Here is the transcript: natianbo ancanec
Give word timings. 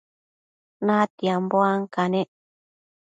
natianbo 0.85 1.57
ancanec 1.73 2.29